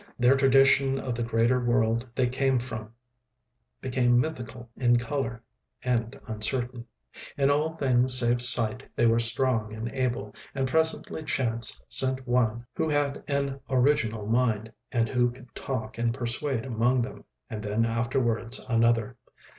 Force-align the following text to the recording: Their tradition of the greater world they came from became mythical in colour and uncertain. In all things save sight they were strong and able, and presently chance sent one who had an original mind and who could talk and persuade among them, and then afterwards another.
Their 0.17 0.35
tradition 0.35 0.97
of 0.99 1.13
the 1.13 1.21
greater 1.21 1.59
world 1.59 2.07
they 2.15 2.25
came 2.25 2.57
from 2.57 2.91
became 3.81 4.19
mythical 4.19 4.67
in 4.75 4.97
colour 4.97 5.43
and 5.83 6.19
uncertain. 6.27 6.87
In 7.37 7.51
all 7.51 7.75
things 7.75 8.17
save 8.17 8.41
sight 8.41 8.83
they 8.95 9.05
were 9.05 9.19
strong 9.19 9.71
and 9.75 9.89
able, 9.89 10.33
and 10.55 10.67
presently 10.67 11.23
chance 11.23 11.79
sent 11.87 12.27
one 12.27 12.65
who 12.73 12.89
had 12.89 13.23
an 13.27 13.59
original 13.69 14.25
mind 14.25 14.71
and 14.91 15.07
who 15.07 15.29
could 15.29 15.53
talk 15.53 15.99
and 15.99 16.11
persuade 16.11 16.65
among 16.65 17.03
them, 17.03 17.23
and 17.47 17.61
then 17.63 17.85
afterwards 17.85 18.57
another. 18.67 19.17